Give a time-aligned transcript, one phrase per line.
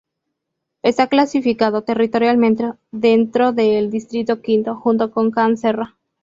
[0.81, 5.95] Está clasificado territorialmente dentro del Distrito V, junto con Can Serra.